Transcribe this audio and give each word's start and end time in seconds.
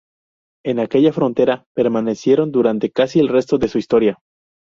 En 0.65 0.79
aquella 0.79 1.13
frontera 1.13 1.67
permanecieron 1.75 2.51
durante 2.51 2.89
casi 2.89 3.19
el 3.19 3.27
resto 3.27 3.59
de 3.59 3.67
su 3.67 3.77
historia. 3.77 4.17